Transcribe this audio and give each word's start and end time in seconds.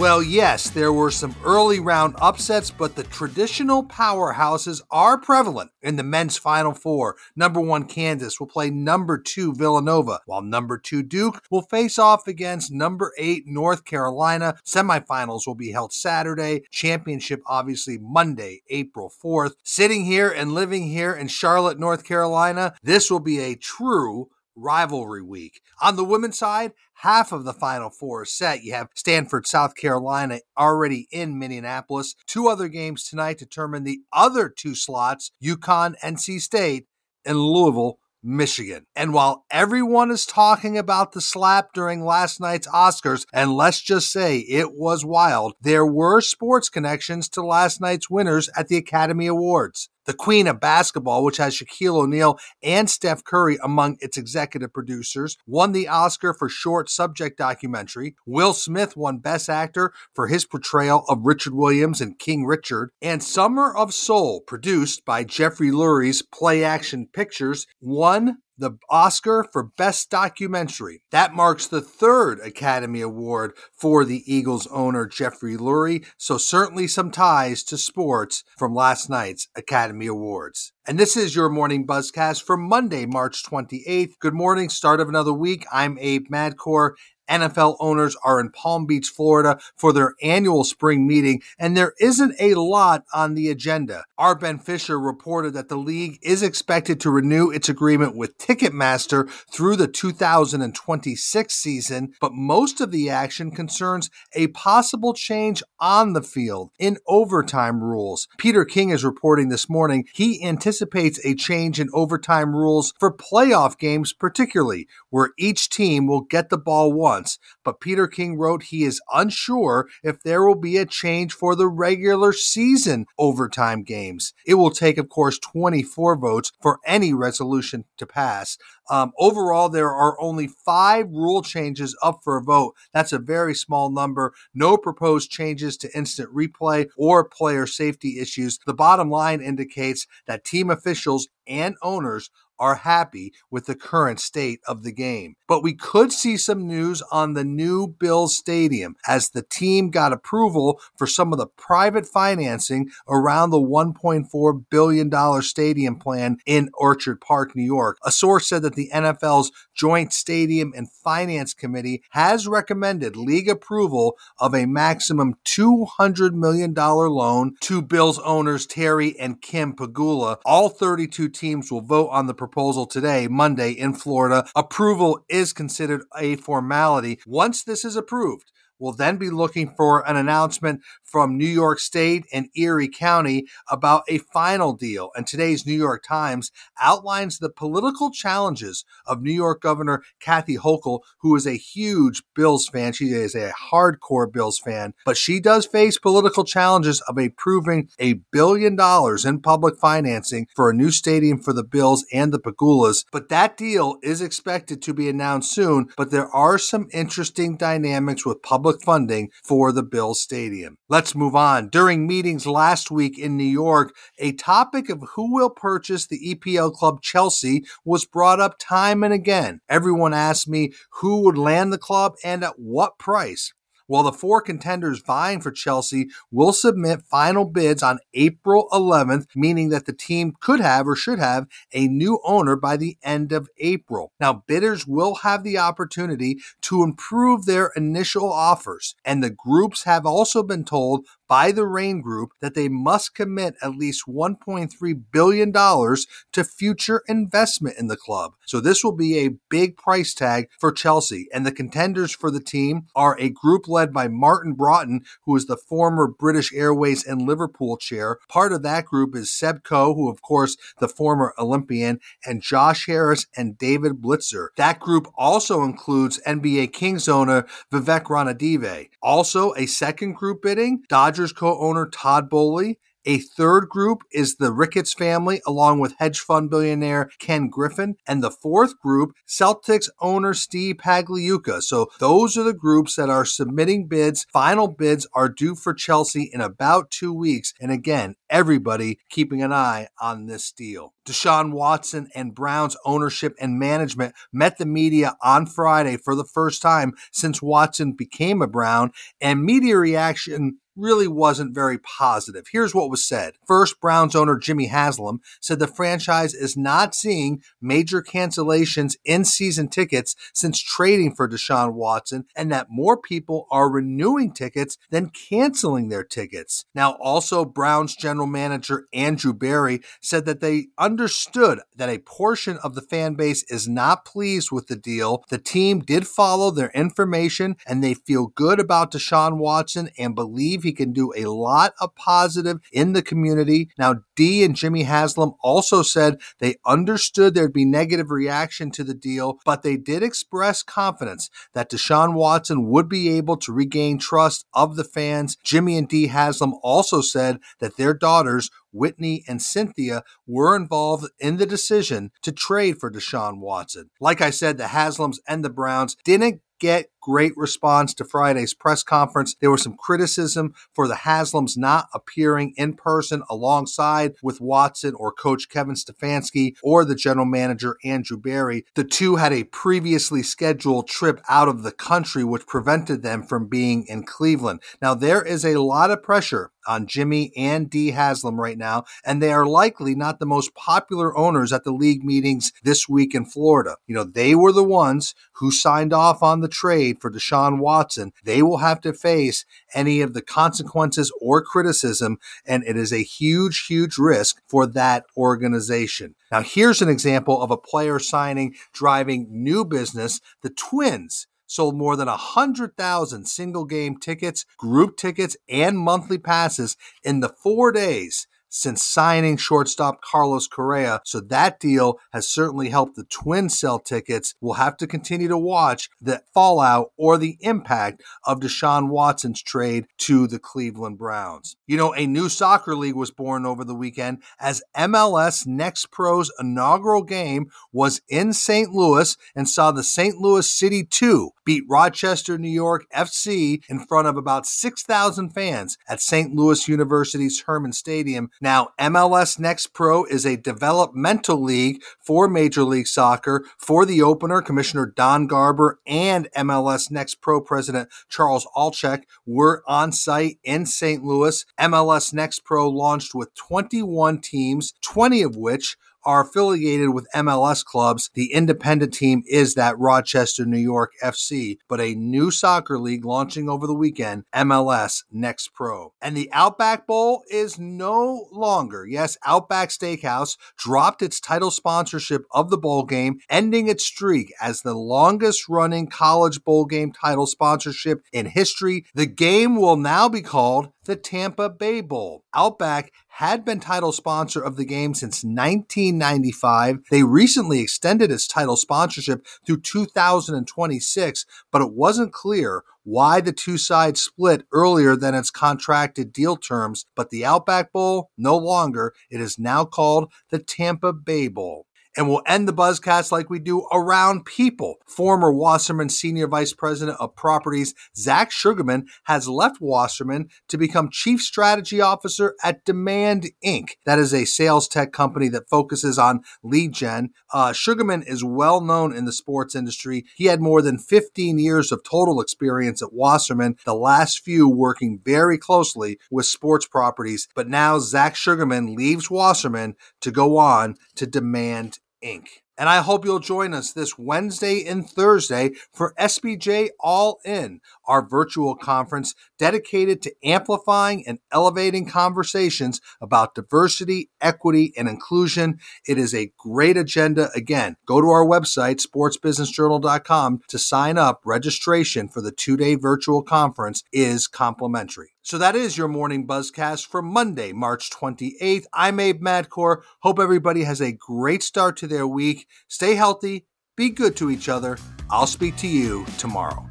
Well, 0.00 0.22
yes, 0.22 0.70
there 0.70 0.94
were 0.94 1.10
some 1.10 1.36
early 1.44 1.78
round 1.78 2.14
upsets, 2.22 2.70
but 2.70 2.96
the 2.96 3.02
traditional 3.02 3.84
powerhouses 3.84 4.80
are 4.90 5.18
prevalent 5.18 5.72
in 5.82 5.96
the 5.96 6.02
men's 6.02 6.38
Final 6.38 6.72
Four. 6.72 7.16
Number 7.36 7.60
one 7.60 7.84
Kansas 7.84 8.40
will 8.40 8.46
play 8.46 8.70
number 8.70 9.18
two 9.18 9.52
Villanova, 9.52 10.20
while 10.24 10.40
number 10.40 10.78
two 10.78 11.02
Duke 11.02 11.44
will 11.50 11.60
face 11.60 11.98
off 11.98 12.26
against 12.26 12.72
number 12.72 13.12
eight 13.18 13.46
North 13.46 13.84
Carolina. 13.84 14.56
Semifinals 14.64 15.46
will 15.46 15.54
be 15.54 15.72
held 15.72 15.92
Saturday, 15.92 16.62
championship 16.70 17.42
obviously 17.44 17.98
Monday, 17.98 18.62
April 18.70 19.12
4th. 19.22 19.52
Sitting 19.64 20.06
here 20.06 20.30
and 20.30 20.54
living 20.54 20.88
here 20.88 21.12
in 21.12 21.28
Charlotte, 21.28 21.78
North 21.78 22.04
Carolina, 22.04 22.74
this 22.82 23.10
will 23.10 23.20
be 23.20 23.38
a 23.38 23.54
true 23.54 24.30
rivalry 24.56 25.22
week. 25.22 25.60
On 25.80 25.96
the 25.96 26.04
women's 26.04 26.38
side, 26.38 26.72
half 26.94 27.32
of 27.32 27.44
the 27.44 27.52
Final 27.52 27.90
Four 27.90 28.22
is 28.24 28.32
set. 28.32 28.62
You 28.62 28.74
have 28.74 28.88
Stanford, 28.94 29.46
South 29.46 29.74
Carolina 29.74 30.40
already 30.58 31.08
in 31.10 31.38
Minneapolis. 31.38 32.14
Two 32.26 32.48
other 32.48 32.68
games 32.68 33.04
tonight 33.04 33.38
determine 33.38 33.84
the 33.84 34.00
other 34.12 34.48
two 34.48 34.74
slots 34.74 35.32
UConn, 35.42 35.94
NC 36.02 36.40
State, 36.40 36.86
and 37.24 37.38
Louisville, 37.38 37.98
Michigan. 38.22 38.86
And 38.94 39.14
while 39.14 39.44
everyone 39.50 40.10
is 40.10 40.26
talking 40.26 40.76
about 40.76 41.12
the 41.12 41.20
slap 41.20 41.72
during 41.72 42.04
last 42.04 42.40
night's 42.40 42.68
Oscars, 42.68 43.24
and 43.32 43.54
let's 43.54 43.80
just 43.80 44.12
say 44.12 44.38
it 44.38 44.74
was 44.74 45.04
wild, 45.04 45.54
there 45.60 45.86
were 45.86 46.20
sports 46.20 46.68
connections 46.68 47.28
to 47.30 47.42
last 47.42 47.80
night's 47.80 48.10
winners 48.10 48.50
at 48.56 48.68
the 48.68 48.76
Academy 48.76 49.26
Awards. 49.26 49.88
The 50.06 50.14
Queen 50.14 50.46
of 50.46 50.60
Basketball, 50.60 51.22
which 51.22 51.36
has 51.36 51.54
Shaquille 51.54 51.96
O'Neal 51.96 52.38
and 52.62 52.88
Steph 52.88 53.22
Curry 53.22 53.58
among 53.62 53.96
its 54.00 54.16
executive 54.16 54.72
producers, 54.72 55.36
won 55.46 55.72
the 55.72 55.88
Oscar 55.88 56.34
for 56.34 56.48
short 56.48 56.88
subject 56.88 57.36
documentary. 57.38 58.16
Will 58.26 58.54
Smith 58.54 58.96
won 58.96 59.18
Best 59.18 59.48
Actor 59.48 59.92
for 60.14 60.28
his 60.28 60.44
portrayal 60.44 61.04
of 61.08 61.18
Richard 61.22 61.54
Williams 61.54 62.00
in 62.00 62.14
King 62.14 62.46
Richard. 62.46 62.90
And 63.02 63.22
Summer 63.22 63.76
of 63.76 63.92
Soul, 63.92 64.40
produced 64.40 65.04
by 65.04 65.24
Jeffrey 65.24 65.70
Lurie's 65.70 66.22
Play 66.22 66.64
Action 66.64 67.06
Pictures, 67.12 67.66
won 67.80 68.38
the 68.60 68.72
Oscar 68.90 69.44
for 69.52 69.64
Best 69.64 70.10
Documentary. 70.10 71.02
That 71.10 71.34
marks 71.34 71.66
the 71.66 71.80
third 71.80 72.38
Academy 72.40 73.00
Award 73.00 73.54
for 73.72 74.04
the 74.04 74.22
Eagles 74.32 74.66
owner, 74.68 75.06
Jeffrey 75.06 75.56
Lurie, 75.56 76.06
so 76.18 76.36
certainly 76.36 76.86
some 76.86 77.10
ties 77.10 77.64
to 77.64 77.78
sports 77.78 78.44
from 78.56 78.74
last 78.74 79.08
night's 79.08 79.48
Academy 79.56 80.06
Awards. 80.06 80.72
And 80.86 80.98
this 80.98 81.16
is 81.16 81.34
your 81.34 81.48
morning 81.48 81.86
buzzcast 81.86 82.42
for 82.42 82.56
Monday, 82.56 83.06
March 83.06 83.42
28th. 83.44 84.18
Good 84.18 84.34
morning, 84.34 84.68
start 84.68 85.00
of 85.00 85.08
another 85.08 85.32
week. 85.32 85.64
I'm 85.72 85.96
Abe 85.98 86.26
Madkour, 86.30 86.92
NFL 87.30 87.76
owners 87.80 88.16
are 88.24 88.40
in 88.40 88.50
Palm 88.50 88.86
Beach, 88.86 89.08
Florida 89.08 89.58
for 89.76 89.92
their 89.92 90.14
annual 90.22 90.64
spring 90.64 91.06
meeting, 91.06 91.42
and 91.58 91.76
there 91.76 91.94
isn't 92.00 92.34
a 92.40 92.54
lot 92.54 93.04
on 93.14 93.34
the 93.34 93.48
agenda. 93.48 94.04
Our 94.18 94.34
Ben 94.34 94.58
Fisher 94.58 94.98
reported 94.98 95.54
that 95.54 95.68
the 95.68 95.76
league 95.76 96.18
is 96.22 96.42
expected 96.42 97.00
to 97.00 97.10
renew 97.10 97.50
its 97.50 97.68
agreement 97.68 98.16
with 98.16 98.36
Ticketmaster 98.38 99.30
through 99.50 99.76
the 99.76 99.88
2026 99.88 101.54
season, 101.54 102.12
but 102.20 102.32
most 102.32 102.80
of 102.80 102.90
the 102.90 103.08
action 103.08 103.50
concerns 103.50 104.10
a 104.34 104.48
possible 104.48 105.14
change 105.14 105.62
on 105.78 106.12
the 106.12 106.22
field 106.22 106.70
in 106.78 106.98
overtime 107.06 107.82
rules. 107.82 108.28
Peter 108.38 108.64
King 108.64 108.90
is 108.90 109.04
reporting 109.04 109.48
this 109.48 109.68
morning 109.68 110.04
he 110.12 110.44
anticipates 110.44 111.24
a 111.24 111.34
change 111.34 111.78
in 111.78 111.88
overtime 111.92 112.54
rules 112.54 112.92
for 112.98 113.14
playoff 113.14 113.78
games, 113.78 114.12
particularly 114.12 114.88
where 115.10 115.30
each 115.38 115.68
team 115.68 116.06
will 116.06 116.22
get 116.22 116.48
the 116.48 116.58
ball 116.58 116.92
once 116.92 117.19
months, 117.20 117.38
but 117.64 117.80
Peter 117.80 118.06
King 118.06 118.36
wrote 118.36 118.64
he 118.64 118.84
is 118.84 119.00
unsure 119.12 119.88
if 120.02 120.22
there 120.22 120.44
will 120.44 120.58
be 120.58 120.78
a 120.78 120.86
change 120.86 121.32
for 121.34 121.54
the 121.54 121.68
regular 121.68 122.32
season 122.32 123.04
overtime 123.18 123.82
games. 123.82 124.32
It 124.46 124.54
will 124.54 124.70
take, 124.70 124.96
of 124.96 125.08
course, 125.08 125.38
24 125.38 126.16
votes 126.16 126.52
for 126.62 126.78
any 126.86 127.12
resolution 127.12 127.84
to 127.98 128.06
pass. 128.06 128.56
Um, 128.90 129.12
overall, 129.18 129.68
there 129.68 129.92
are 129.92 130.20
only 130.20 130.48
five 130.48 131.06
rule 131.10 131.42
changes 131.42 131.96
up 132.02 132.20
for 132.24 132.36
a 132.38 132.42
vote. 132.42 132.74
That's 132.92 133.12
a 133.12 133.18
very 133.18 133.54
small 133.54 133.90
number. 133.90 134.32
No 134.54 134.76
proposed 134.76 135.30
changes 135.30 135.76
to 135.78 135.96
instant 135.96 136.34
replay 136.34 136.88
or 136.96 137.24
player 137.24 137.66
safety 137.66 138.18
issues. 138.18 138.58
The 138.66 138.74
bottom 138.74 139.10
line 139.10 139.40
indicates 139.40 140.06
that 140.26 140.44
team 140.44 140.70
officials 140.70 141.28
and 141.46 141.76
owners 141.82 142.30
are 142.60 142.76
happy 142.76 143.32
with 143.50 143.66
the 143.66 143.74
current 143.74 144.20
state 144.20 144.60
of 144.68 144.84
the 144.84 144.92
game. 144.92 145.34
But 145.48 145.62
we 145.62 145.74
could 145.74 146.12
see 146.12 146.36
some 146.36 146.66
news 146.66 147.02
on 147.10 147.34
the 147.34 147.42
new 147.42 147.88
Bills 147.88 148.36
Stadium 148.36 148.94
as 149.08 149.30
the 149.30 149.42
team 149.42 149.90
got 149.90 150.12
approval 150.12 150.80
for 150.96 151.06
some 151.06 151.32
of 151.32 151.38
the 151.38 151.46
private 151.46 152.06
financing 152.06 152.90
around 153.08 153.50
the 153.50 153.60
$1.4 153.60 154.64
billion 154.70 155.42
stadium 155.42 155.96
plan 155.96 156.36
in 156.46 156.70
Orchard 156.74 157.20
Park, 157.20 157.56
New 157.56 157.64
York. 157.64 157.98
A 158.04 158.12
source 158.12 158.48
said 158.48 158.62
that 158.62 158.74
the 158.74 158.90
NFL's 158.94 159.50
Joint 159.80 160.12
Stadium 160.12 160.74
and 160.76 160.92
Finance 160.92 161.54
Committee 161.54 162.02
has 162.10 162.46
recommended 162.46 163.16
league 163.16 163.48
approval 163.48 164.18
of 164.38 164.54
a 164.54 164.66
maximum 164.66 165.36
$200 165.46 166.34
million 166.34 166.74
loan 166.74 167.54
to 167.62 167.80
Bills 167.80 168.18
owners 168.18 168.66
Terry 168.66 169.18
and 169.18 169.40
Kim 169.40 169.72
Pegula. 169.74 170.36
All 170.44 170.68
32 170.68 171.30
teams 171.30 171.72
will 171.72 171.80
vote 171.80 172.10
on 172.10 172.26
the 172.26 172.34
proposal 172.34 172.84
today, 172.84 173.26
Monday, 173.26 173.70
in 173.70 173.94
Florida. 173.94 174.46
Approval 174.54 175.24
is 175.30 175.54
considered 175.54 176.02
a 176.14 176.36
formality. 176.36 177.18
Once 177.24 177.64
this 177.64 177.82
is 177.82 177.96
approved, 177.96 178.52
We'll 178.80 178.92
then 178.92 179.18
be 179.18 179.28
looking 179.28 179.74
for 179.76 180.08
an 180.08 180.16
announcement 180.16 180.80
from 181.10 181.36
New 181.36 181.46
York 181.46 181.80
State 181.80 182.24
and 182.32 182.48
Erie 182.54 182.88
County 182.88 183.46
about 183.70 184.04
a 184.08 184.18
final 184.18 184.72
deal. 184.72 185.10
And 185.16 185.26
today's 185.26 185.66
New 185.66 185.76
York 185.76 186.04
Times 186.06 186.50
outlines 186.80 187.38
the 187.38 187.50
political 187.50 188.10
challenges 188.10 188.84
of 189.06 189.22
New 189.22 189.32
York 189.32 189.60
Governor 189.60 190.02
Kathy 190.20 190.56
Hochul, 190.56 191.00
who 191.20 191.34
is 191.36 191.46
a 191.46 191.56
huge 191.56 192.22
Bills 192.34 192.68
fan. 192.68 192.92
She 192.92 193.06
is 193.06 193.34
a 193.34 193.52
hardcore 193.72 194.32
Bills 194.32 194.58
fan, 194.58 194.94
but 195.04 195.16
she 195.16 195.40
does 195.40 195.66
face 195.66 195.98
political 195.98 196.44
challenges 196.44 197.00
of 197.02 197.18
approving 197.18 197.88
a 197.98 198.14
billion 198.32 198.76
dollars 198.76 199.24
in 199.24 199.40
public 199.40 199.78
financing 199.78 200.46
for 200.54 200.70
a 200.70 200.74
new 200.74 200.90
stadium 200.90 201.38
for 201.38 201.52
the 201.52 201.64
Bills 201.64 202.04
and 202.12 202.32
the 202.32 202.38
Pegulas. 202.38 203.04
But 203.10 203.28
that 203.30 203.56
deal 203.56 203.96
is 204.02 204.20
expected 204.20 204.82
to 204.82 204.94
be 204.94 205.08
announced 205.08 205.52
soon. 205.52 205.88
But 205.96 206.10
there 206.10 206.28
are 206.34 206.58
some 206.58 206.88
interesting 206.92 207.56
dynamics 207.56 208.26
with 208.26 208.42
public 208.42 208.82
funding 208.82 209.30
for 209.42 209.72
the 209.72 209.82
Bill 209.82 210.14
Stadium. 210.14 210.76
Let's 210.88 210.99
move 211.14 211.34
on. 211.34 211.68
During 211.68 212.06
meetings 212.06 212.46
last 212.46 212.90
week 212.90 213.18
in 213.18 213.36
New 213.36 213.44
York, 213.44 213.94
a 214.18 214.32
topic 214.32 214.88
of 214.88 215.02
who 215.14 215.32
will 215.32 215.50
purchase 215.50 216.06
the 216.06 216.34
EPL 216.34 216.72
club 216.72 217.02
Chelsea 217.02 217.64
was 217.84 218.04
brought 218.04 218.40
up 218.40 218.58
time 218.58 219.02
and 219.02 219.12
again. 219.12 219.60
Everyone 219.68 220.14
asked 220.14 220.48
me 220.48 220.72
who 221.00 221.22
would 221.22 221.38
land 221.38 221.72
the 221.72 221.78
club 221.78 222.14
and 222.24 222.44
at 222.44 222.58
what 222.58 222.98
price 222.98 223.52
while 223.90 224.04
the 224.04 224.12
four 224.12 224.40
contenders 224.40 225.00
vying 225.00 225.40
for 225.40 225.50
Chelsea 225.50 226.08
will 226.30 226.52
submit 226.52 227.02
final 227.02 227.44
bids 227.44 227.82
on 227.82 227.98
April 228.14 228.68
11th, 228.70 229.26
meaning 229.34 229.70
that 229.70 229.84
the 229.84 229.92
team 229.92 230.32
could 230.40 230.60
have 230.60 230.86
or 230.86 230.94
should 230.94 231.18
have 231.18 231.48
a 231.74 231.88
new 231.88 232.20
owner 232.22 232.54
by 232.54 232.76
the 232.76 232.96
end 233.02 233.32
of 233.32 233.48
April. 233.58 234.12
Now, 234.20 234.44
bidders 234.46 234.86
will 234.86 235.16
have 235.16 235.42
the 235.42 235.58
opportunity 235.58 236.38
to 236.62 236.84
improve 236.84 237.46
their 237.46 237.72
initial 237.74 238.32
offers, 238.32 238.94
and 239.04 239.24
the 239.24 239.30
groups 239.30 239.82
have 239.82 240.06
also 240.06 240.44
been 240.44 240.64
told 240.64 241.04
by 241.30 241.52
the 241.52 241.64
Raine 241.64 242.00
Group 242.00 242.32
that 242.40 242.54
they 242.54 242.68
must 242.68 243.14
commit 243.14 243.54
at 243.62 243.76
least 243.76 244.02
$1.3 244.08 245.02
billion 245.12 245.52
to 245.52 246.44
future 246.44 247.02
investment 247.06 247.78
in 247.78 247.86
the 247.86 247.96
club. 247.96 248.32
So 248.44 248.58
this 248.58 248.82
will 248.82 248.96
be 248.96 249.18
a 249.18 249.36
big 249.48 249.76
price 249.76 250.12
tag 250.12 250.48
for 250.58 250.72
Chelsea. 250.72 251.28
And 251.32 251.46
the 251.46 251.52
contenders 251.52 252.10
for 252.10 252.32
the 252.32 252.40
team 252.40 252.86
are 252.96 253.16
a 253.20 253.28
group 253.28 253.68
led 253.68 253.92
by 253.92 254.08
Martin 254.08 254.54
Broughton, 254.54 255.04
who 255.24 255.36
is 255.36 255.46
the 255.46 255.56
former 255.56 256.08
British 256.08 256.52
Airways 256.52 257.06
and 257.06 257.22
Liverpool 257.22 257.76
chair. 257.76 258.18
Part 258.28 258.52
of 258.52 258.64
that 258.64 258.86
group 258.86 259.14
is 259.14 259.30
Seb 259.30 259.62
Coe, 259.62 259.94
who, 259.94 260.10
of 260.10 260.22
course, 260.22 260.56
the 260.80 260.88
former 260.88 261.32
Olympian, 261.38 262.00
and 262.26 262.42
Josh 262.42 262.86
Harris 262.86 263.28
and 263.36 263.56
David 263.56 264.02
Blitzer. 264.02 264.48
That 264.56 264.80
group 264.80 265.06
also 265.16 265.62
includes 265.62 266.20
NBA 266.26 266.72
Kings 266.72 267.06
owner 267.06 267.46
Vivek 267.72 268.06
Ranadive. 268.06 268.88
Also, 269.00 269.54
a 269.54 269.66
second 269.66 270.14
group 270.14 270.42
bidding, 270.42 270.82
Dodgers 270.88 271.19
co 271.28 271.58
owner 271.60 271.86
Todd 271.86 272.28
Boehly 272.30 272.78
a 273.06 273.18
third 273.18 273.68
group 273.68 274.02
is 274.12 274.36
the 274.36 274.52
Ricketts 274.52 274.92
family, 274.92 275.40
along 275.46 275.80
with 275.80 275.94
hedge 275.98 276.20
fund 276.20 276.50
billionaire 276.50 277.10
Ken 277.18 277.48
Griffin. 277.48 277.96
And 278.06 278.22
the 278.22 278.30
fourth 278.30 278.78
group, 278.78 279.12
Celtics 279.26 279.88
owner 280.00 280.34
Steve 280.34 280.76
Pagliuca. 280.76 281.62
So 281.62 281.90
those 281.98 282.36
are 282.36 282.42
the 282.42 282.52
groups 282.52 282.96
that 282.96 283.08
are 283.08 283.24
submitting 283.24 283.86
bids. 283.88 284.26
Final 284.32 284.68
bids 284.68 285.06
are 285.14 285.30
due 285.30 285.54
for 285.54 285.72
Chelsea 285.72 286.30
in 286.32 286.42
about 286.42 286.90
two 286.90 287.12
weeks. 287.12 287.54
And 287.58 287.72
again, 287.72 288.16
everybody 288.28 288.98
keeping 289.08 289.42
an 289.42 289.52
eye 289.52 289.88
on 289.98 290.26
this 290.26 290.52
deal. 290.52 290.92
Deshaun 291.06 291.52
Watson 291.52 292.08
and 292.14 292.34
Browns 292.34 292.76
ownership 292.84 293.34
and 293.40 293.58
management 293.58 294.14
met 294.32 294.58
the 294.58 294.66
media 294.66 295.16
on 295.22 295.46
Friday 295.46 295.96
for 295.96 296.14
the 296.14 296.24
first 296.24 296.60
time 296.60 296.92
since 297.10 297.40
Watson 297.40 297.92
became 297.92 298.42
a 298.42 298.46
Brown, 298.46 298.92
and 299.20 299.42
media 299.42 299.76
reaction 299.76 300.58
really 300.80 301.08
wasn't 301.08 301.54
very 301.54 301.78
positive. 301.78 302.46
Here's 302.50 302.74
what 302.74 302.90
was 302.90 303.06
said. 303.06 303.34
First, 303.46 303.80
Browns 303.80 304.16
owner 304.16 304.38
Jimmy 304.38 304.66
Haslam 304.66 305.20
said 305.40 305.58
the 305.58 305.66
franchise 305.66 306.34
is 306.34 306.56
not 306.56 306.94
seeing 306.94 307.42
major 307.60 308.02
cancellations 308.02 308.96
in 309.04 309.24
season 309.24 309.68
tickets 309.68 310.16
since 310.32 310.60
trading 310.60 311.14
for 311.14 311.28
Deshaun 311.28 311.74
Watson, 311.74 312.24
and 312.34 312.50
that 312.50 312.68
more 312.70 312.96
people 312.96 313.46
are 313.50 313.70
renewing 313.70 314.32
tickets 314.32 314.78
than 314.90 315.10
canceling 315.10 315.88
their 315.88 316.04
tickets. 316.04 316.64
Now, 316.74 316.92
also, 317.00 317.44
Browns 317.44 317.94
general 317.94 318.26
manager 318.26 318.86
Andrew 318.92 319.32
Berry 319.32 319.80
said 320.00 320.24
that 320.26 320.40
they 320.40 320.68
understood 320.78 321.60
that 321.76 321.88
a 321.88 321.98
portion 321.98 322.58
of 322.62 322.74
the 322.74 322.82
fan 322.82 323.14
base 323.14 323.44
is 323.50 323.68
not 323.68 324.04
pleased 324.04 324.50
with 324.50 324.66
the 324.66 324.76
deal. 324.76 325.24
The 325.28 325.38
team 325.38 325.80
did 325.80 326.06
follow 326.06 326.50
their 326.50 326.70
information 326.70 327.56
and 327.66 327.82
they 327.82 327.94
feel 327.94 328.28
good 328.28 328.60
about 328.60 328.92
Deshaun 328.92 329.38
Watson 329.38 329.90
and 329.98 330.14
believe 330.14 330.62
he 330.62 330.69
he 330.70 330.74
can 330.74 330.92
do 330.92 331.12
a 331.16 331.24
lot 331.24 331.74
of 331.80 331.92
positive 331.96 332.58
in 332.72 332.92
the 332.92 333.02
community. 333.02 333.70
Now, 333.76 333.96
Dee 334.14 334.44
and 334.44 334.54
Jimmy 334.54 334.84
Haslam 334.84 335.32
also 335.42 335.82
said 335.82 336.20
they 336.38 336.54
understood 336.64 337.34
there'd 337.34 337.52
be 337.52 337.64
negative 337.64 338.12
reaction 338.12 338.70
to 338.72 338.84
the 338.84 338.94
deal, 338.94 339.40
but 339.44 339.62
they 339.62 339.76
did 339.76 340.04
express 340.04 340.62
confidence 340.62 341.28
that 341.54 341.70
Deshaun 341.70 342.14
Watson 342.14 342.68
would 342.68 342.88
be 342.88 343.08
able 343.16 343.36
to 343.38 343.52
regain 343.52 343.98
trust 343.98 344.46
of 344.54 344.76
the 344.76 344.84
fans. 344.84 345.36
Jimmy 345.42 345.76
and 345.76 345.88
Dee 345.88 346.06
Haslam 346.06 346.54
also 346.62 347.00
said 347.00 347.40
that 347.58 347.76
their 347.76 347.92
daughters 347.92 348.48
Whitney, 348.72 349.24
and 349.26 349.42
Cynthia 349.42 350.04
were 350.28 350.54
involved 350.54 351.10
in 351.18 351.38
the 351.38 351.46
decision 351.46 352.12
to 352.22 352.30
trade 352.30 352.78
for 352.78 352.88
Deshaun 352.88 353.40
Watson. 353.40 353.90
Like 354.00 354.20
I 354.20 354.30
said, 354.30 354.58
the 354.58 354.64
Haslams 354.64 355.16
and 355.26 355.44
the 355.44 355.50
Browns 355.50 355.96
didn't 356.04 356.40
get 356.60 356.90
great 357.00 357.32
response 357.36 357.94
to 357.94 358.04
Friday's 358.04 358.54
press 358.54 358.82
conference. 358.82 359.34
There 359.40 359.50
was 359.50 359.62
some 359.62 359.76
criticism 359.76 360.54
for 360.74 360.86
the 360.88 360.94
Haslams 360.94 361.56
not 361.56 361.88
appearing 361.94 362.54
in 362.56 362.74
person 362.74 363.22
alongside 363.30 364.14
with 364.22 364.40
Watson 364.40 364.94
or 364.96 365.12
coach 365.12 365.48
Kevin 365.48 365.74
Stefanski 365.74 366.54
or 366.62 366.84
the 366.84 366.94
general 366.94 367.26
manager 367.26 367.76
Andrew 367.84 368.16
Berry. 368.16 368.64
The 368.74 368.84
two 368.84 369.16
had 369.16 369.32
a 369.32 369.44
previously 369.44 370.22
scheduled 370.22 370.88
trip 370.88 371.20
out 371.28 371.48
of 371.48 371.62
the 371.62 371.72
country, 371.72 372.24
which 372.24 372.46
prevented 372.46 373.02
them 373.02 373.22
from 373.22 373.46
being 373.46 373.84
in 373.86 374.04
Cleveland. 374.04 374.60
Now, 374.80 374.94
there 374.94 375.22
is 375.22 375.44
a 375.44 375.60
lot 375.60 375.90
of 375.90 376.02
pressure 376.02 376.50
on 376.66 376.86
Jimmy 376.86 377.32
and 377.36 377.70
Dee 377.70 377.90
Haslam 377.90 378.40
right 378.40 378.58
now, 378.58 378.84
and 379.04 379.22
they 379.22 379.32
are 379.32 379.46
likely 379.46 379.94
not 379.94 380.18
the 380.18 380.26
most 380.26 380.54
popular 380.54 381.16
owners 381.16 381.52
at 381.52 381.64
the 381.64 381.72
league 381.72 382.04
meetings 382.04 382.52
this 382.62 382.88
week 382.88 383.14
in 383.14 383.24
Florida. 383.24 383.76
You 383.86 383.94
know, 383.94 384.04
they 384.04 384.34
were 384.34 384.52
the 384.52 384.64
ones 384.64 385.14
who 385.34 385.50
signed 385.50 385.92
off 385.92 386.22
on 386.22 386.40
the 386.40 386.48
trade 386.48 386.89
for 386.94 387.10
Deshaun 387.10 387.58
Watson. 387.58 388.12
They 388.24 388.42
will 388.42 388.58
have 388.58 388.80
to 388.82 388.92
face 388.92 389.44
any 389.74 390.00
of 390.00 390.14
the 390.14 390.22
consequences 390.22 391.12
or 391.20 391.42
criticism, 391.42 392.18
and 392.46 392.64
it 392.64 392.76
is 392.76 392.92
a 392.92 393.02
huge, 393.02 393.66
huge 393.66 393.98
risk 393.98 394.40
for 394.48 394.66
that 394.66 395.04
organization. 395.16 396.14
Now, 396.32 396.42
here's 396.42 396.82
an 396.82 396.88
example 396.88 397.42
of 397.42 397.50
a 397.50 397.56
player 397.56 397.98
signing 397.98 398.54
driving 398.72 399.26
new 399.30 399.64
business. 399.64 400.20
The 400.42 400.50
Twins 400.50 401.26
sold 401.46 401.76
more 401.76 401.96
than 401.96 402.06
100,000 402.06 403.26
single 403.26 403.64
game 403.64 403.96
tickets, 403.96 404.46
group 404.56 404.96
tickets, 404.96 405.36
and 405.48 405.78
monthly 405.78 406.18
passes 406.18 406.76
in 407.02 407.20
the 407.20 407.28
four 407.28 407.72
days 407.72 408.28
since 408.50 408.84
signing 408.84 409.36
shortstop 409.36 410.02
Carlos 410.02 410.46
Correa. 410.46 411.00
So 411.04 411.20
that 411.20 411.58
deal 411.58 411.98
has 412.12 412.28
certainly 412.28 412.68
helped 412.68 412.96
the 412.96 413.04
Twins 413.04 413.58
sell 413.58 413.78
tickets. 413.78 414.34
We'll 414.40 414.54
have 414.54 414.76
to 414.78 414.86
continue 414.86 415.28
to 415.28 415.38
watch 415.38 415.88
the 416.00 416.22
fallout 416.34 416.92
or 416.96 417.16
the 417.16 417.38
impact 417.40 418.02
of 418.24 418.40
Deshaun 418.40 418.88
Watson's 418.88 419.42
trade 419.42 419.86
to 419.98 420.26
the 420.26 420.38
Cleveland 420.38 420.98
Browns. 420.98 421.56
You 421.66 421.76
know, 421.76 421.94
a 421.94 422.06
new 422.06 422.28
soccer 422.28 422.74
league 422.74 422.96
was 422.96 423.10
born 423.10 423.46
over 423.46 423.64
the 423.64 423.74
weekend 423.74 424.22
as 424.38 424.62
MLS 424.76 425.46
Next 425.46 425.90
Pro's 425.90 426.30
inaugural 426.38 427.02
game 427.02 427.50
was 427.72 428.02
in 428.08 428.32
St. 428.32 428.70
Louis 428.70 429.16
and 429.34 429.48
saw 429.48 429.70
the 429.70 429.84
St. 429.84 430.16
Louis 430.16 430.50
City 430.50 430.84
2 430.84 431.30
beat 431.44 431.64
Rochester, 431.68 432.38
New 432.38 432.48
York 432.48 432.84
FC 432.94 433.62
in 433.68 433.80
front 433.86 434.08
of 434.08 434.16
about 434.16 434.46
6,000 434.46 435.30
fans 435.30 435.76
at 435.88 436.00
St. 436.00 436.34
Louis 436.34 436.68
University's 436.68 437.42
Hermann 437.42 437.72
Stadium 437.72 438.30
now, 438.40 438.70
MLS 438.80 439.38
Next 439.38 439.74
Pro 439.74 440.04
is 440.04 440.24
a 440.24 440.36
developmental 440.36 441.42
league 441.42 441.82
for 442.00 442.26
Major 442.26 442.64
League 442.64 442.86
Soccer. 442.86 443.44
For 443.58 443.84
the 443.84 444.00
opener, 444.00 444.40
Commissioner 444.40 444.86
Don 444.86 445.26
Garber 445.26 445.78
and 445.86 446.26
MLS 446.34 446.90
Next 446.90 447.16
Pro 447.16 447.42
President 447.42 447.90
Charles 448.08 448.46
Altchek 448.56 449.02
were 449.26 449.62
on 449.66 449.92
site 449.92 450.38
in 450.42 450.64
St. 450.64 451.04
Louis. 451.04 451.44
MLS 451.60 452.14
Next 452.14 452.42
Pro 452.44 452.68
launched 452.68 453.14
with 453.14 453.34
21 453.34 454.22
teams, 454.22 454.72
20 454.80 455.20
of 455.20 455.36
which 455.36 455.76
are 456.04 456.22
affiliated 456.22 456.90
with 456.90 457.08
MLS 457.14 457.64
clubs. 457.64 458.10
The 458.14 458.32
independent 458.32 458.94
team 458.94 459.22
is 459.26 459.54
that 459.54 459.78
Rochester, 459.78 460.44
New 460.44 460.58
York 460.58 460.92
FC, 461.02 461.58
but 461.68 461.80
a 461.80 461.94
new 461.94 462.30
soccer 462.30 462.78
league 462.78 463.04
launching 463.04 463.48
over 463.48 463.66
the 463.66 463.74
weekend, 463.74 464.24
MLS 464.34 465.04
Next 465.10 465.54
Pro. 465.54 465.92
And 466.00 466.16
the 466.16 466.30
Outback 466.32 466.86
Bowl 466.86 467.22
is 467.30 467.58
no 467.58 468.26
longer. 468.32 468.86
Yes, 468.86 469.16
Outback 469.24 469.70
Steakhouse 469.70 470.36
dropped 470.56 471.02
its 471.02 471.20
title 471.20 471.50
sponsorship 471.50 472.24
of 472.32 472.50
the 472.50 472.58
bowl 472.58 472.84
game, 472.84 473.20
ending 473.28 473.68
its 473.68 473.84
streak 473.84 474.32
as 474.40 474.62
the 474.62 474.74
longest 474.74 475.48
running 475.48 475.86
college 475.86 476.42
bowl 476.44 476.64
game 476.64 476.92
title 476.92 477.26
sponsorship 477.26 478.02
in 478.12 478.26
history. 478.26 478.84
The 478.94 479.06
game 479.06 479.56
will 479.56 479.76
now 479.76 480.08
be 480.08 480.22
called 480.22 480.72
the 480.90 480.96
Tampa 480.96 481.48
Bay 481.48 481.80
Bowl. 481.82 482.24
Outback 482.34 482.90
had 483.10 483.44
been 483.44 483.60
title 483.60 483.92
sponsor 483.92 484.40
of 484.40 484.56
the 484.56 484.64
game 484.64 484.92
since 484.92 485.22
1995. 485.22 486.80
They 486.90 487.04
recently 487.04 487.60
extended 487.60 488.10
its 488.10 488.26
title 488.26 488.56
sponsorship 488.56 489.24
through 489.46 489.60
2026, 489.60 491.26
but 491.52 491.62
it 491.62 491.72
wasn't 491.72 492.12
clear 492.12 492.64
why 492.82 493.20
the 493.20 493.30
two 493.30 493.56
sides 493.56 494.00
split 494.00 494.42
earlier 494.52 494.96
than 494.96 495.14
its 495.14 495.30
contracted 495.30 496.12
deal 496.12 496.36
terms. 496.36 496.86
But 496.96 497.10
the 497.10 497.24
Outback 497.24 497.70
Bowl, 497.70 498.10
no 498.18 498.36
longer. 498.36 498.92
It 499.10 499.20
is 499.20 499.38
now 499.38 499.64
called 499.64 500.12
the 500.30 500.40
Tampa 500.40 500.92
Bay 500.92 501.28
Bowl. 501.28 501.66
And 501.96 502.08
we'll 502.08 502.22
end 502.26 502.46
the 502.46 502.52
buzzcast 502.52 503.10
like 503.10 503.28
we 503.28 503.40
do 503.40 503.66
around 503.72 504.24
people. 504.24 504.76
Former 504.86 505.32
Wasserman 505.32 505.88
Senior 505.88 506.28
Vice 506.28 506.52
President 506.52 506.96
of 507.00 507.16
Properties, 507.16 507.74
Zach 507.96 508.30
Sugarman, 508.30 508.86
has 509.04 509.28
left 509.28 509.60
Wasserman 509.60 510.28
to 510.48 510.56
become 510.56 510.88
Chief 510.90 511.20
Strategy 511.20 511.80
Officer 511.80 512.36
at 512.44 512.64
Demand 512.64 513.32
Inc. 513.44 513.70
That 513.86 513.98
is 513.98 514.14
a 514.14 514.24
sales 514.24 514.68
tech 514.68 514.92
company 514.92 515.28
that 515.30 515.48
focuses 515.50 515.98
on 515.98 516.20
lead 516.44 516.72
gen. 516.72 517.10
Uh, 517.32 517.52
Sugarman 517.52 518.02
is 518.02 518.22
well 518.22 518.60
known 518.60 518.94
in 518.94 519.04
the 519.04 519.12
sports 519.12 519.56
industry. 519.56 520.04
He 520.14 520.26
had 520.26 520.40
more 520.40 520.62
than 520.62 520.78
15 520.78 521.40
years 521.40 521.72
of 521.72 521.82
total 521.82 522.20
experience 522.20 522.82
at 522.82 522.92
Wasserman, 522.92 523.56
the 523.64 523.74
last 523.74 524.20
few 524.20 524.48
working 524.48 525.00
very 525.04 525.38
closely 525.38 525.98
with 526.08 526.26
sports 526.26 526.68
properties. 526.68 527.26
But 527.34 527.48
now 527.48 527.80
Zach 527.80 528.14
Sugarman 528.14 528.76
leaves 528.76 529.10
Wasserman 529.10 529.74
to 530.02 530.12
go 530.12 530.38
on 530.38 530.76
to 530.94 531.06
Demand 531.06 531.80
Inc. 532.04 532.26
And 532.60 532.68
I 532.68 532.82
hope 532.82 533.06
you'll 533.06 533.20
join 533.20 533.54
us 533.54 533.72
this 533.72 533.96
Wednesday 533.96 534.66
and 534.66 534.86
Thursday 534.86 535.52
for 535.72 535.94
SBJ 535.98 536.68
All 536.78 537.18
In, 537.24 537.62
our 537.86 538.06
virtual 538.06 538.54
conference 538.54 539.14
dedicated 539.38 540.02
to 540.02 540.12
amplifying 540.22 541.02
and 541.06 541.20
elevating 541.32 541.86
conversations 541.86 542.82
about 543.00 543.34
diversity, 543.34 544.10
equity, 544.20 544.74
and 544.76 544.90
inclusion. 544.90 545.58
It 545.88 545.96
is 545.96 546.14
a 546.14 546.32
great 546.36 546.76
agenda. 546.76 547.30
Again, 547.34 547.76
go 547.86 548.02
to 548.02 548.08
our 548.08 548.26
website, 548.26 548.84
sportsbusinessjournal.com, 548.84 550.40
to 550.48 550.58
sign 550.58 550.98
up. 550.98 551.22
Registration 551.24 552.08
for 552.08 552.20
the 552.20 552.30
two 552.30 552.58
day 552.58 552.74
virtual 552.74 553.22
conference 553.22 553.84
is 553.90 554.26
complimentary. 554.26 555.14
So 555.30 555.38
that 555.38 555.54
is 555.54 555.78
your 555.78 555.86
morning 555.86 556.26
buzzcast 556.26 556.88
for 556.88 557.02
Monday, 557.02 557.52
March 557.52 557.88
28th. 557.90 558.64
I'm 558.72 558.98
Abe 558.98 559.22
Madkour. 559.22 559.82
Hope 560.00 560.18
everybody 560.18 560.64
has 560.64 560.80
a 560.80 560.90
great 560.90 561.44
start 561.44 561.76
to 561.76 561.86
their 561.86 562.04
week. 562.04 562.48
Stay 562.66 562.96
healthy, 562.96 563.46
be 563.76 563.90
good 563.90 564.16
to 564.16 564.28
each 564.28 564.48
other. 564.48 564.76
I'll 565.08 565.28
speak 565.28 565.54
to 565.58 565.68
you 565.68 566.04
tomorrow. 566.18 566.68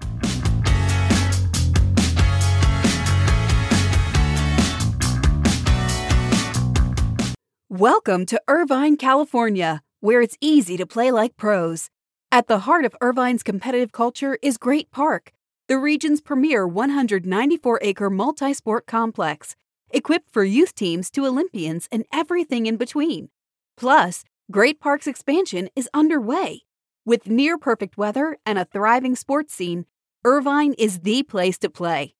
Welcome 7.70 8.26
to 8.26 8.42
Irvine, 8.50 8.98
California, 8.98 9.84
where 10.02 10.22
it's 10.22 10.36
easy 10.42 10.76
to 10.76 10.86
play 10.86 11.12
like 11.12 11.38
pros. 11.38 11.90
At 12.30 12.48
the 12.48 12.60
heart 12.60 12.84
of 12.84 12.94
Irvine's 13.00 13.42
competitive 13.42 13.94
culture 13.94 14.38
is 14.42 14.58
Great 14.58 14.92
Park 14.92 15.32
the 15.70 15.78
region's 15.78 16.20
premier 16.20 16.68
194 16.68 17.80
acre 17.84 18.10
multi 18.10 18.54
sport 18.56 18.88
complex, 18.88 19.56
equipped 19.92 20.34
for 20.34 20.44
youth 20.44 20.74
teams 20.74 21.12
to 21.12 21.28
Olympians 21.28 21.88
and 21.92 22.06
everything 22.12 22.66
in 22.66 22.76
between. 22.76 23.30
Plus, 23.78 24.24
Great 24.52 24.80
Park's 24.82 25.06
expansion 25.06 25.70
is 25.76 25.88
underway. 25.94 26.64
With 27.06 27.28
near 27.28 27.60
perfect 27.60 27.98
weather 27.98 28.38
and 28.48 28.58
a 28.58 28.66
thriving 28.66 29.16
sports 29.16 29.54
scene, 29.54 29.86
Irvine 30.26 30.74
is 30.74 31.02
the 31.02 31.22
place 31.22 31.60
to 31.60 31.70
play. 31.70 32.16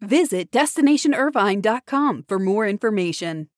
Visit 0.00 0.50
destinationirvine.com 0.50 2.24
for 2.26 2.38
more 2.38 2.66
information. 2.66 3.50